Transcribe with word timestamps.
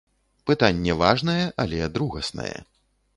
Пытанне 0.49 0.95
важнае, 1.01 1.43
але 1.65 1.91
другаснае. 1.99 2.55